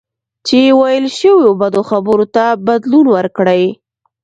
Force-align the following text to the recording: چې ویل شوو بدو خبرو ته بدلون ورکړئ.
چې 0.47 0.59
ویل 0.79 1.05
شوو 1.19 1.49
بدو 1.61 1.81
خبرو 1.89 2.25
ته 2.35 2.45
بدلون 2.67 3.05
ورکړئ. 3.15 3.63